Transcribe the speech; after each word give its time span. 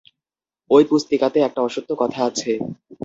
ঐ 0.71 0.77
পুস্তিকাতে 0.83 1.37
একটা 1.39 1.59
অসত্য 1.61 1.89
কথা 1.95 2.19
আছে। 2.25 2.51